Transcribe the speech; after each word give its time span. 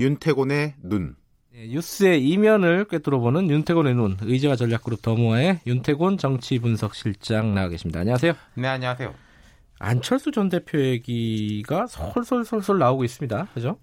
윤태곤의 0.00 0.76
눈. 0.82 1.14
네, 1.52 1.66
뉴스의 1.66 2.26
이면을 2.26 2.86
꿰뚫어 2.86 3.18
보는 3.18 3.50
윤태곤의 3.50 3.94
눈, 3.94 4.16
의제와 4.22 4.56
전략그룹 4.56 5.02
더모아의 5.02 5.60
윤태곤 5.66 6.16
정치분석실장 6.16 7.54
나와 7.54 7.68
계십니다. 7.68 8.00
안녕하세요. 8.00 8.32
네, 8.54 8.66
안녕하세요. 8.66 9.12
안철수 9.78 10.30
전 10.30 10.48
대표 10.48 10.80
얘기가 10.80 11.86
솔솔솔솔 11.86 12.78
나오고 12.78 13.04
있습니다. 13.04 13.48
그죠? 13.52 13.78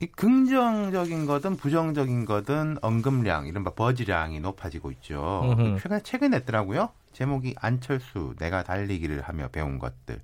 이 0.00 0.06
긍정적인 0.06 1.26
거든 1.26 1.56
부정적인 1.56 2.24
거든 2.24 2.76
언급량, 2.82 3.46
이른바 3.46 3.70
버즈량이 3.74 4.38
높아지고 4.40 4.92
있죠. 4.92 5.42
음흠. 5.44 5.80
최근에 5.80 6.02
책을 6.02 6.30
냈더라고요. 6.30 6.90
제목이 7.12 7.56
안철수 7.58 8.34
내가 8.38 8.62
달리기를 8.62 9.22
하며 9.22 9.48
배운 9.48 9.80
것들. 9.80 10.20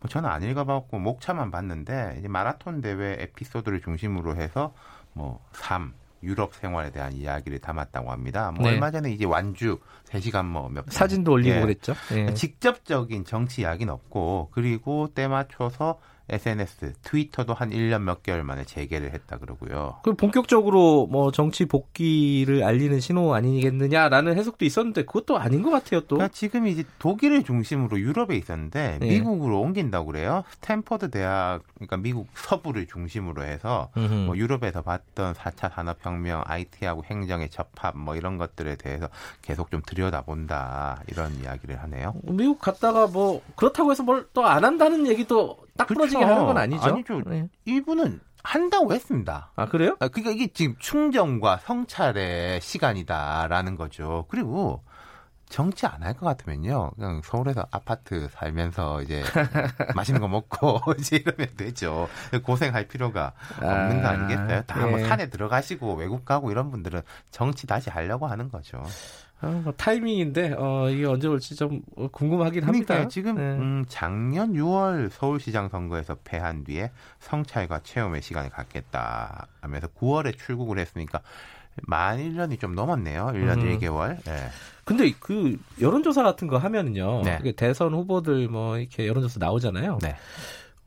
뭐 0.00 0.08
저는 0.08 0.28
안 0.28 0.42
읽어봤고 0.42 0.98
목차만 0.98 1.52
봤는데 1.52 2.16
이제 2.18 2.26
마라톤 2.26 2.80
대회 2.80 3.16
에피소드를 3.20 3.80
중심으로 3.82 4.34
해서 4.34 4.74
뭐 5.12 5.40
삶, 5.52 5.94
유럽 6.24 6.54
생활에 6.54 6.90
대한 6.90 7.12
이야기를 7.12 7.60
담았다고 7.60 8.10
합니다. 8.10 8.50
뭐 8.50 8.64
네. 8.64 8.72
얼마 8.72 8.90
전에 8.90 9.12
이제 9.12 9.24
완주 9.24 9.78
3시간 10.06 10.46
뭐몇 10.46 10.86
사진도 10.90 11.32
올리고 11.32 11.54
예. 11.54 11.60
그랬죠. 11.60 11.94
예. 12.12 12.34
직접적인 12.34 13.24
정치 13.24 13.60
이야기는 13.60 13.92
없고 13.92 14.48
그리고 14.52 15.08
때 15.14 15.28
맞춰서 15.28 16.00
SNS, 16.28 16.94
트위터도 17.02 17.54
한 17.54 17.70
1년 17.70 18.02
몇 18.02 18.22
개월 18.22 18.42
만에 18.44 18.64
재개를 18.64 19.12
했다 19.12 19.38
그러고요. 19.38 19.96
그 20.02 20.14
본격적으로 20.14 21.06
뭐 21.06 21.30
정치 21.32 21.66
복귀를 21.66 22.64
알리는 22.64 22.98
신호 23.00 23.34
아니겠느냐라는 23.34 24.36
해석도 24.36 24.64
있었는데 24.64 25.04
그것도 25.04 25.38
아닌 25.38 25.62
것 25.62 25.70
같아요 25.70 26.00
또. 26.02 26.16
그러니까 26.16 26.34
지금 26.34 26.66
이제 26.66 26.84
독일을 26.98 27.42
중심으로 27.44 27.98
유럽에 28.00 28.36
있었는데 28.36 28.98
예. 29.02 29.06
미국으로 29.06 29.60
옮긴다고 29.60 30.06
그래요. 30.06 30.44
스탠퍼드 30.52 31.10
대학, 31.10 31.62
그러니까 31.74 31.96
미국 31.98 32.28
서부를 32.34 32.86
중심으로 32.86 33.42
해서. 33.44 33.90
뭐 34.26 34.36
유럽에서 34.36 34.82
봤던 34.82 35.34
4차 35.34 35.72
산업혁명, 35.74 36.42
IT하고 36.46 37.04
행정의 37.04 37.50
접합 37.50 37.96
뭐 37.96 38.16
이런 38.16 38.38
것들에 38.38 38.76
대해서 38.76 39.08
계속 39.42 39.70
좀 39.70 39.82
들여다본다 39.86 41.02
이런 41.08 41.34
이야기를 41.42 41.82
하네요. 41.82 42.14
미국 42.24 42.58
갔다가 42.60 43.06
뭐 43.06 43.42
그렇다고 43.56 43.90
해서 43.90 44.02
뭘 44.02 44.24
또 44.32 44.44
안 44.44 44.64
한다는 44.64 45.06
얘기도 45.06 45.58
딱 45.76 45.86
부러지게 45.88 46.18
그렇죠. 46.18 46.32
하는 46.34 46.46
건 46.46 46.58
아니죠. 46.58 46.84
아니죠. 46.84 47.22
네. 47.26 47.48
이분은 47.64 48.20
한다고 48.42 48.92
했습니다. 48.92 49.52
아 49.56 49.66
그래요? 49.66 49.96
아, 50.00 50.08
그러니까 50.08 50.30
이게 50.32 50.52
지금 50.52 50.76
충정과 50.78 51.58
성찰의 51.58 52.60
시간이다라는 52.60 53.76
거죠. 53.76 54.26
그리고 54.28 54.84
정치 55.54 55.86
안 55.86 56.02
할 56.02 56.14
것 56.14 56.26
같으면요. 56.26 56.90
그냥 56.96 57.20
서울에서 57.22 57.64
아파트 57.70 58.28
살면서 58.32 59.02
이제 59.02 59.22
맛있는 59.94 60.20
거 60.20 60.26
먹고 60.26 60.80
이제 60.98 61.16
이러면 61.16 61.46
되죠. 61.56 62.08
고생할 62.42 62.88
필요가 62.88 63.32
없는 63.62 64.02
거 64.02 64.08
아, 64.08 64.10
아니겠어요? 64.10 64.62
다뭐 64.66 64.98
예. 65.00 65.04
산에 65.04 65.30
들어가시고 65.30 65.94
외국 65.94 66.24
가고 66.24 66.50
이런 66.50 66.72
분들은 66.72 67.02
정치 67.30 67.68
다시 67.68 67.88
하려고 67.88 68.26
하는 68.26 68.48
거죠. 68.50 68.82
아, 69.40 69.46
뭐 69.46 69.72
타이밍인데 69.76 70.56
어, 70.58 70.88
이게 70.90 71.04
언제 71.06 71.28
올지 71.28 71.54
좀 71.54 71.82
궁금하긴 72.10 72.64
합니다. 72.64 72.86
그러니까 72.94 73.08
지금 73.08 73.36
네. 73.36 73.42
음, 73.42 73.84
작년 73.86 74.54
6월 74.54 75.08
서울시장 75.10 75.68
선거에서 75.68 76.16
패한 76.24 76.64
뒤에 76.64 76.90
성찰과 77.20 77.78
체험의 77.84 78.22
시간을 78.22 78.50
갖겠다 78.50 79.46
하면서 79.60 79.86
9월에 79.86 80.36
출국을 80.36 80.80
했으니까 80.80 81.20
만 81.82 82.18
1년이 82.18 82.60
좀 82.60 82.74
넘었네요. 82.74 83.26
1년 83.34 83.60
음. 83.60 83.78
1개월. 83.78 84.16
예. 84.28 84.48
근데 84.84 85.12
그 85.18 85.58
여론조사 85.80 86.22
같은 86.22 86.46
거 86.46 86.58
하면은요. 86.58 87.22
네. 87.22 87.52
대선 87.52 87.94
후보들 87.94 88.48
뭐 88.48 88.78
이렇게 88.78 89.06
여론조사 89.06 89.38
나오잖아요. 89.38 89.98
네. 90.02 90.16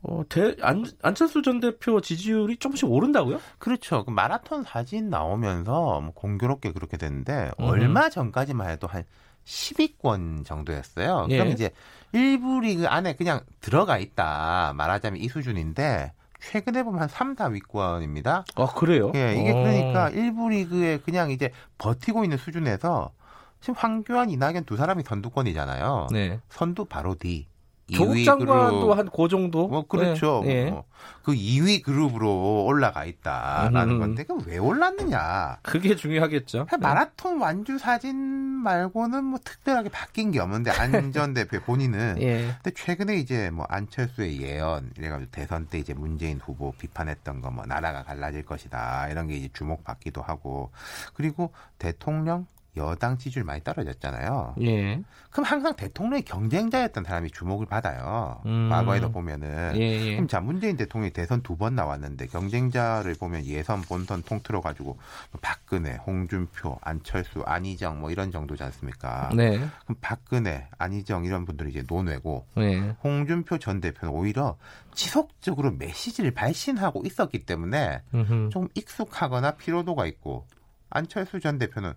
어, 0.02 0.22
대, 0.28 0.54
안, 0.62 0.84
안철수 1.02 1.42
전 1.42 1.58
대표 1.58 2.00
지지율이 2.00 2.58
조금씩 2.58 2.88
오른다고요? 2.88 3.40
그렇죠. 3.58 4.04
그 4.04 4.10
마라톤 4.10 4.62
사진 4.62 5.10
나오면서 5.10 6.00
뭐 6.00 6.12
공교롭게 6.14 6.72
그렇게 6.72 6.96
됐는데 6.96 7.50
음. 7.58 7.64
얼마 7.64 8.08
전까지만 8.08 8.70
해도 8.70 8.86
한 8.86 9.04
10위권 9.44 10.44
정도였어요. 10.44 11.26
예. 11.30 11.38
그럼 11.38 11.52
이제 11.52 11.70
일부 12.12 12.60
리그 12.60 12.86
안에 12.86 13.16
그냥 13.16 13.40
들어가 13.60 13.98
있다 13.98 14.72
말하자면 14.76 15.20
이 15.20 15.28
수준인데 15.28 16.12
최근에 16.40 16.82
보면 16.82 17.00
한 17.00 17.08
3, 17.08 17.34
4위권입니다. 17.34 18.44
아 18.54 18.66
그래요? 18.74 19.12
예, 19.14 19.34
이게 19.34 19.50
어. 19.50 19.54
그러니까 19.54 20.08
일부 20.10 20.48
리그에 20.48 20.98
그냥 20.98 21.30
이제 21.30 21.50
버티고 21.78 22.24
있는 22.24 22.38
수준에서 22.38 23.12
지금 23.60 23.74
황교안, 23.76 24.30
이낙연 24.30 24.64
두 24.64 24.76
사람이 24.76 25.02
선두권이잖아요. 25.02 26.08
네. 26.12 26.40
선두 26.48 26.84
바로 26.84 27.14
뒤. 27.14 27.46
조국 27.92 28.14
2위 28.14 28.24
장관도. 28.24 28.94
한 28.94 29.08
그 29.10 29.28
정도. 29.28 29.68
뭐 29.68 29.86
그렇죠. 29.86 30.42
네. 30.44 30.66
예. 30.66 30.70
뭐, 30.70 30.84
그 31.22 31.32
2위 31.32 31.82
그룹으로 31.82 32.64
올라가 32.64 33.04
있다라는 33.04 33.94
음. 33.94 33.98
건데 33.98 34.24
그 34.24 34.38
왜 34.46 34.58
올랐느냐? 34.58 35.58
그게 35.62 35.94
중요하겠죠. 35.96 36.66
그냥 36.66 36.80
마라톤 36.80 37.38
완주 37.40 37.78
사진 37.78 38.16
말고는 38.16 39.24
뭐 39.24 39.38
특별하게 39.44 39.88
바뀐 39.90 40.30
게 40.30 40.40
없는데 40.40 40.70
안 40.70 41.12
전 41.12 41.34
대표 41.34 41.60
본인은 41.60 42.16
예. 42.22 42.54
근데 42.62 42.70
최근에 42.74 43.16
이제 43.16 43.50
뭐 43.50 43.66
안철수의 43.68 44.40
예언 44.42 44.90
이래가지고 44.96 45.30
대선 45.30 45.66
때 45.66 45.78
이제 45.78 45.94
문재인 45.94 46.38
후보 46.44 46.72
비판했던 46.72 47.40
거 47.42 47.48
뭐 47.50 47.64
나라가 47.66 48.02
갈라질 48.04 48.44
것이다 48.44 49.08
이런 49.08 49.26
게 49.28 49.34
이제 49.36 49.48
주목받기도 49.52 50.20
하고 50.22 50.70
그리고 51.14 51.50
대통령 51.78 52.46
여당 52.78 53.18
지지율 53.18 53.44
많이 53.44 53.62
떨어졌잖아요. 53.62 54.54
예. 54.62 55.02
그럼 55.30 55.44
항상 55.44 55.74
대통령의 55.76 56.22
경쟁자였던 56.22 57.04
사람이 57.04 57.30
주목을 57.30 57.66
받아요. 57.66 58.40
음. 58.46 58.68
과거에도 58.70 59.12
보면은. 59.12 59.74
예, 59.76 59.80
예. 59.80 60.12
그럼 60.14 60.26
자 60.28 60.40
문재인 60.40 60.76
대통령이 60.76 61.12
대선 61.12 61.42
두 61.42 61.58
번 61.58 61.74
나왔는데 61.74 62.28
경쟁자를 62.28 63.14
보면 63.18 63.44
예선 63.44 63.82
본선 63.82 64.22
통틀어 64.22 64.60
가지고 64.60 64.96
뭐 65.32 65.40
박근혜, 65.42 65.96
홍준표, 66.06 66.78
안철수, 66.82 67.42
안희정 67.44 67.98
뭐 68.00 68.10
이런 68.12 68.30
정도지 68.30 68.62
않습니까? 68.62 69.30
네. 69.34 69.58
그럼 69.58 69.96
박근혜, 70.00 70.68
안희정 70.78 71.24
이런 71.24 71.44
분들이 71.44 71.70
이제 71.70 71.82
논외고 71.88 72.46
네. 72.56 72.94
홍준표 73.02 73.58
전 73.58 73.80
대표는 73.80 74.14
오히려 74.14 74.56
지속적으로 74.94 75.72
메시지를 75.72 76.30
발신하고 76.30 77.02
있었기 77.04 77.44
때문에 77.44 78.02
음흠. 78.14 78.50
좀 78.50 78.68
익숙하거나 78.74 79.52
피로도가 79.52 80.06
있고 80.06 80.46
안철수 80.90 81.40
전 81.40 81.58
대표는 81.58 81.92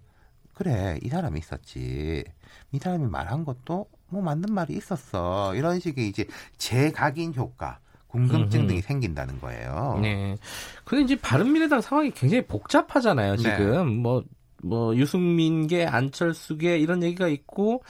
그래 0.53 0.99
이 1.01 1.09
사람이 1.09 1.39
있었지 1.39 2.23
이 2.71 2.79
사람이 2.79 3.07
말한 3.07 3.45
것도 3.45 3.87
뭐 4.09 4.21
맞는 4.21 4.53
말이 4.53 4.75
있었어 4.75 5.55
이런 5.55 5.79
식의 5.79 6.07
이제 6.07 6.25
재각인 6.57 7.33
효과 7.35 7.79
궁금증. 8.11 8.67
등이 8.67 8.81
생긴다는 8.81 9.39
거예요. 9.39 9.99
네. 10.01 10.35
근데 10.83 11.03
이제 11.03 11.15
바른미래당 11.15 11.81
상황이 11.81 12.11
굉장히 12.11 12.45
복잡하잖아요, 12.45 13.37
지금. 13.37 13.97
뭐, 13.97 14.23
뭐, 14.61 14.95
유승민계, 14.95 15.85
안철수계, 15.85 16.77
이런 16.77 17.03
얘기가 17.03 17.29
있고, 17.29 17.83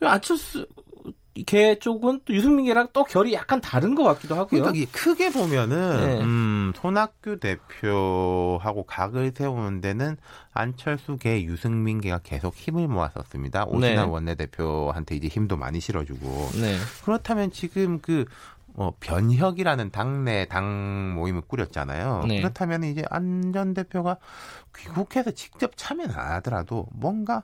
안철수, 0.00 0.66
개 1.46 1.78
쪽은 1.78 2.22
또 2.24 2.34
유승민계랑 2.34 2.88
또 2.92 3.04
결이 3.04 3.32
약간 3.32 3.60
다른 3.60 3.94
것 3.94 4.02
같기도 4.02 4.34
하고요. 4.34 4.62
그러니까 4.62 4.90
크게 4.92 5.30
보면은 5.30 6.00
네. 6.00 6.20
음, 6.22 6.72
손학규 6.76 7.38
대표하고 7.38 8.84
각을 8.84 9.32
세우는 9.36 9.80
데는 9.80 10.16
안철수계, 10.52 11.44
유승민계가 11.44 12.20
계속 12.24 12.54
힘을 12.56 12.88
모았었습니다. 12.88 13.66
오신환 13.66 14.06
네. 14.06 14.12
원내대표한테 14.12 15.16
이제 15.16 15.28
힘도 15.28 15.56
많이 15.56 15.80
실어주고 15.80 16.50
네. 16.60 16.76
그렇다면 17.04 17.52
지금 17.52 18.00
그 18.00 18.24
어, 18.74 18.92
변혁이라는 19.00 19.90
당내 19.90 20.46
당 20.48 21.14
모임을 21.14 21.42
꾸렸잖아요. 21.42 22.24
네. 22.28 22.40
그렇다면 22.40 22.84
이제 22.84 23.04
안 23.10 23.52
전 23.52 23.74
대표가 23.74 24.16
귀국해서 24.76 25.32
직접 25.32 25.72
참여는 25.76 26.14
안 26.14 26.32
하더라도 26.34 26.86
뭔가 26.92 27.42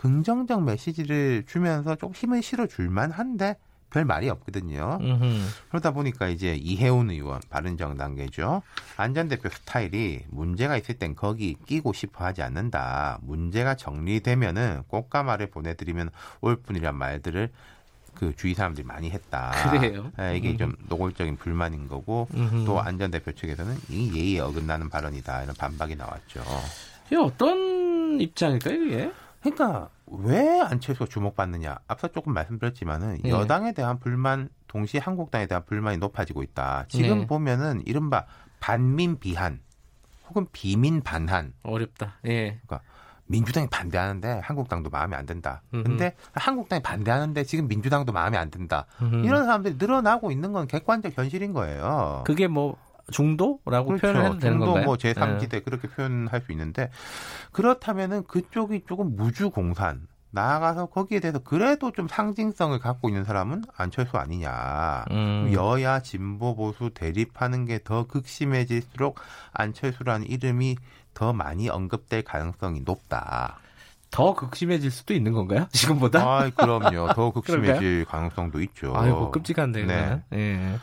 긍정적 0.00 0.62
메시지를 0.64 1.44
주면서 1.46 1.94
좀 1.94 2.12
힘을 2.12 2.42
실어 2.42 2.66
줄 2.66 2.88
만 2.90 3.10
한데 3.10 3.56
별 3.90 4.04
말이 4.04 4.28
없거든요. 4.30 4.98
음흠. 5.00 5.24
그러다 5.68 5.90
보니까 5.90 6.28
이제 6.28 6.54
이해운 6.54 7.10
의원, 7.10 7.40
바른정당계죠. 7.50 8.62
안전 8.96 9.28
대표 9.28 9.48
스타일이 9.48 10.22
문제가 10.30 10.76
있을 10.76 10.94
땐 10.96 11.14
거기 11.16 11.56
끼고 11.66 11.92
싶어 11.92 12.24
하지 12.24 12.40
않는다. 12.42 13.18
문제가 13.22 13.74
정리되면은 13.74 14.84
꽃가마를 14.88 15.48
보내드리면 15.50 16.10
올 16.40 16.56
뿐이란 16.56 16.94
말들을 16.94 17.50
그 18.14 18.34
주위 18.36 18.54
사람들이 18.54 18.86
많이 18.86 19.10
했다. 19.10 19.50
그래요? 19.70 20.12
예, 20.20 20.36
이게 20.36 20.52
음. 20.52 20.58
좀 20.58 20.76
노골적인 20.88 21.36
불만인 21.36 21.88
거고 21.88 22.28
음흠. 22.34 22.64
또 22.66 22.80
안전 22.80 23.10
대표 23.10 23.32
측에서는 23.32 23.76
이 23.88 24.12
예의에 24.16 24.40
어긋나는 24.40 24.88
발언이다 24.88 25.42
이런 25.42 25.54
반박이 25.56 25.96
나왔죠. 25.96 26.42
이게 27.06 27.16
어떤 27.16 28.20
입장일까요, 28.20 28.82
이게? 28.84 29.12
그러니까 29.40 29.88
왜 30.06 30.60
안철수가 30.60 31.06
주목받느냐? 31.06 31.78
앞서 31.86 32.08
조금 32.08 32.34
말씀드렸지만은 32.34 33.18
네. 33.22 33.30
여당에 33.30 33.72
대한 33.72 33.98
불만 33.98 34.48
동시에 34.66 35.00
한국당에 35.00 35.46
대한 35.46 35.64
불만이 35.64 35.98
높아지고 35.98 36.42
있다. 36.42 36.84
지금 36.88 37.20
네. 37.20 37.26
보면은 37.26 37.82
이른바 37.86 38.26
반민 38.60 39.18
비한 39.18 39.60
혹은 40.28 40.46
비민 40.52 41.00
반한 41.02 41.54
어렵다. 41.62 42.18
예. 42.26 42.60
민주당이 43.26 43.68
반대하는데 43.68 44.40
한국당도 44.42 44.90
마음에 44.90 45.16
안 45.16 45.24
든다. 45.24 45.62
음흠. 45.72 45.84
근데 45.84 46.14
한국당이 46.34 46.82
반대하는데 46.82 47.44
지금 47.44 47.68
민주당도 47.68 48.12
마음에 48.12 48.36
안 48.36 48.50
든다. 48.50 48.86
음흠. 49.00 49.24
이런 49.24 49.44
사람들이 49.44 49.76
늘어나고 49.78 50.32
있는 50.32 50.52
건 50.52 50.66
객관적 50.66 51.16
현실인 51.16 51.52
거예요. 51.52 52.24
그게 52.26 52.48
뭐 52.48 52.76
중도라고 53.10 53.86
그렇죠. 53.88 54.00
표현을 54.00 54.24
해도 54.24 54.38
되는 54.38 54.52
중도 54.58 54.66
건가요? 54.66 54.84
뭐 54.86 54.96
제3지대 54.96 55.50
네. 55.50 55.60
그렇게 55.60 55.88
표현할 55.88 56.40
수 56.42 56.52
있는데 56.52 56.90
그렇다면은 57.52 58.24
그쪽이 58.24 58.84
조금 58.88 59.16
무주 59.16 59.50
공산 59.50 60.06
나아가서 60.32 60.86
거기에 60.86 61.18
대해서 61.18 61.40
그래도 61.40 61.90
좀 61.90 62.06
상징성을 62.06 62.78
갖고 62.78 63.08
있는 63.08 63.24
사람은 63.24 63.64
안철수 63.76 64.16
아니냐. 64.16 65.04
음. 65.10 65.50
여야 65.52 66.00
진보 66.00 66.54
보수 66.54 66.90
대립하는 66.94 67.64
게 67.66 67.80
더 67.82 68.06
극심해질수록 68.06 69.18
안철수라는 69.52 70.28
이름이 70.28 70.76
더 71.14 71.32
많이 71.32 71.68
언급될 71.68 72.22
가능성이 72.22 72.82
높다. 72.84 73.58
더 74.12 74.34
극심해질 74.34 74.90
수도 74.92 75.14
있는 75.14 75.32
건가요? 75.32 75.66
지금보다? 75.72 76.20
아, 76.22 76.50
그럼요. 76.54 77.12
더 77.14 77.30
극심해질 77.32 78.04
가능성도 78.04 78.60
있죠. 78.62 78.92
아이고, 78.96 79.30
끔찍한데요. 79.32 79.86
네. 79.86 80.22
예. 80.34 80.78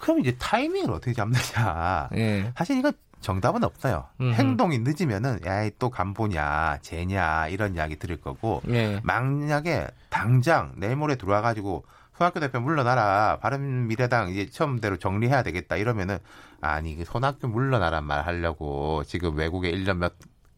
그럼 0.00 0.20
이제 0.20 0.34
타이밍을 0.38 0.90
어떻게 0.90 1.12
잡느냐. 1.12 2.08
예. 2.16 2.52
사실 2.56 2.78
이건 2.78 2.92
정답은 3.20 3.62
없어요. 3.62 4.06
음흠. 4.20 4.32
행동이 4.32 4.78
늦으면은 4.78 5.40
야또 5.44 5.90
간보냐, 5.90 6.78
쟤냐 6.80 7.48
이런 7.48 7.74
이야기 7.74 7.96
들을 7.96 8.16
거고 8.16 8.62
예. 8.70 9.00
만약에 9.04 9.86
당장 10.08 10.72
내일 10.76 10.96
모레 10.96 11.16
들어와 11.16 11.42
가지고 11.42 11.84
손학규 12.16 12.40
대표 12.40 12.60
물러나라. 12.60 13.38
바른 13.40 13.86
미래당 13.88 14.30
이제 14.30 14.48
처음대로 14.50 14.96
정리해야 14.96 15.42
되겠다. 15.42 15.76
이러면은 15.76 16.18
아니 16.60 16.96
그 16.96 17.04
손학규 17.04 17.48
물러나란 17.48 18.04
말 18.04 18.26
하려고 18.26 19.04
지금 19.04 19.36
외국에 19.36 19.70
1년 19.70 19.98
몇 19.98 20.14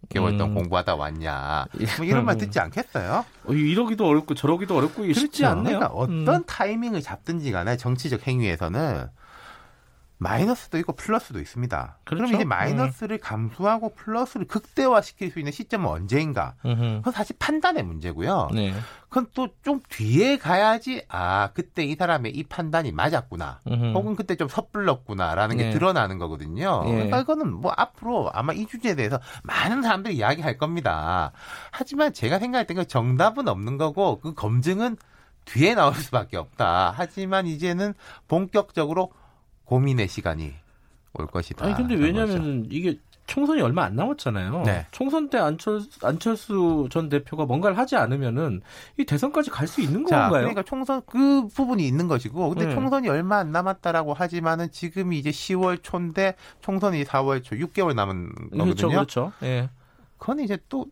개월 0.08 0.36
동안 0.36 0.52
음. 0.52 0.54
공부하다 0.54 0.96
왔냐. 0.96 1.66
뭐 1.96 2.06
이런 2.06 2.24
말 2.24 2.36
듣지 2.36 2.58
않겠어요? 2.58 3.24
어, 3.44 3.52
이러기도 3.52 4.06
어렵고 4.06 4.34
저러기도 4.34 4.76
어렵고 4.76 5.02
그렇죠. 5.02 5.20
쉽지 5.20 5.44
않네요. 5.46 5.78
그러니까 5.78 5.86
어떤 5.88 6.28
음. 6.28 6.44
타이밍을 6.46 7.00
잡든지 7.00 7.52
간에 7.52 7.76
정치적 7.76 8.26
행위에서는 8.26 9.06
마이너스도 10.22 10.78
있고 10.78 10.92
플러스도 10.92 11.40
있습니다. 11.40 11.98
그렇죠? 12.04 12.24
그럼 12.24 12.34
이제 12.34 12.44
마이너스를 12.44 13.16
음. 13.16 13.20
감수하고 13.22 13.94
플러스를 13.94 14.46
극대화시킬 14.46 15.30
수 15.30 15.38
있는 15.38 15.52
시점은 15.52 15.88
언제인가? 15.88 16.54
음흠. 16.64 16.82
그건 16.98 17.12
사실 17.12 17.36
판단의 17.38 17.82
문제고요. 17.82 18.48
네. 18.54 18.72
그건 19.08 19.26
또 19.34 19.48
좀 19.62 19.80
뒤에 19.88 20.38
가야지 20.38 21.04
아 21.08 21.50
그때 21.54 21.84
이 21.84 21.94
사람의 21.94 22.32
이 22.34 22.42
판단이 22.44 22.90
맞았구나, 22.92 23.60
음흠. 23.69 23.92
혹은 23.94 24.16
그때 24.16 24.34
좀 24.36 24.48
섣불렀구나라는 24.48 25.56
게 25.56 25.64
네. 25.64 25.70
드러나는 25.70 26.19
거거든요. 26.19 26.82
네. 26.84 26.90
그러니까 26.92 27.20
이거는 27.20 27.52
뭐 27.52 27.72
앞으로 27.76 28.30
아마 28.32 28.52
이 28.52 28.66
주제에 28.66 28.94
대해서 28.96 29.20
많은 29.44 29.82
사람들이 29.82 30.16
이야기할 30.16 30.58
겁니다. 30.58 31.32
하지만 31.70 32.12
제가 32.12 32.38
생각할 32.38 32.66
때그 32.66 32.86
정답은 32.86 33.46
없는 33.48 33.76
거고 33.78 34.19
그 34.20 34.34
검증은 34.34 34.96
뒤에 35.44 35.74
나올 35.74 35.94
수밖에 35.94 36.36
없다. 36.36 36.94
하지만 36.96 37.46
이제는 37.46 37.94
본격적으로 38.28 39.12
고민의 39.72 40.06
시간이 40.06 40.52
올 41.14 41.26
것이다. 41.26 41.64
아니 41.64 41.74
근데 41.74 41.94
왜냐면은 41.94 42.66
이게 42.70 42.98
총선이 43.26 43.62
얼마 43.62 43.84
안 43.84 43.96
남았잖아요. 43.96 44.64
네. 44.66 44.86
총선 44.90 45.30
때 45.30 45.38
안철수, 45.38 45.88
안철수 46.06 46.88
전 46.90 47.08
대표가 47.08 47.46
뭔가를 47.46 47.78
하지 47.78 47.96
않으면은 47.96 48.60
이 48.98 49.06
대선까지 49.06 49.48
갈 49.48 49.66
수 49.66 49.80
있는 49.80 50.04
자, 50.04 50.24
건가요? 50.24 50.42
그러니까 50.42 50.62
총선 50.62 51.00
그 51.06 51.48
부분이 51.48 51.86
있는 51.86 52.06
것이고, 52.06 52.50
근데 52.50 52.66
네. 52.66 52.74
총선이 52.74 53.08
얼마 53.08 53.38
안 53.38 53.50
남았다라고 53.50 54.12
하지만은 54.12 54.70
지금이 54.70 55.19
이제 55.19 55.30
10월 55.30 55.82
초인데 55.82 56.34
총선이 56.60 57.04
4월 57.04 57.42
초 57.42 57.56
6개월 57.56 57.94
남은 57.94 58.34
거거든요. 58.50 58.64
그렇죠, 58.64 58.88
그렇죠. 58.88 59.32
예. 59.42 59.70
그건 60.19 60.40
이제 60.40 60.58
또 60.69 60.86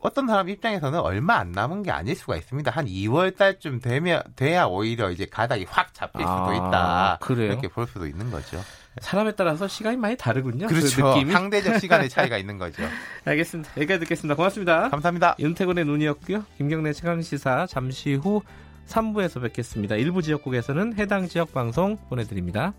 어떤 0.00 0.26
사람 0.26 0.48
입장에서는 0.48 0.98
얼마 1.00 1.36
안 1.36 1.52
남은 1.52 1.82
게 1.82 1.90
아닐 1.90 2.14
수가 2.16 2.36
있습니다. 2.36 2.70
한 2.70 2.86
2월 2.86 3.36
달쯤 3.36 3.80
되면 3.80 4.22
돼야 4.36 4.64
오히려 4.64 5.10
이제 5.10 5.26
가닥이 5.26 5.66
확 5.68 5.92
잡힐 5.94 6.20
수도 6.20 6.30
아, 6.30 6.54
있다. 6.54 7.18
그래요? 7.20 7.52
이렇게 7.52 7.68
볼 7.68 7.86
수도 7.86 8.06
있는 8.06 8.30
거죠. 8.30 8.60
사람에 9.00 9.32
따라서 9.32 9.68
시간이 9.68 9.96
많이 9.96 10.16
다르군요. 10.16 10.66
그 10.66 10.74
그렇죠. 10.74 11.14
그 11.14 11.30
상대적 11.30 11.80
시간의 11.80 12.08
차이가 12.10 12.36
있는 12.36 12.58
거죠. 12.58 12.82
알겠습니다. 13.24 13.70
여기까지 13.76 14.00
듣겠습니다. 14.00 14.34
고맙습니다. 14.34 14.90
감사합니다. 14.90 15.36
윤태곤의 15.38 15.84
눈이었고요. 15.86 16.44
김경래 16.58 16.92
최강시사 16.92 17.66
잠시 17.68 18.14
후 18.14 18.42
3부에서 18.88 19.40
뵙겠습니다. 19.42 19.96
일부 19.96 20.20
지역국에서는 20.22 20.98
해당 20.98 21.28
지역 21.28 21.52
방송 21.52 21.96
보내드립니다. 22.08 22.74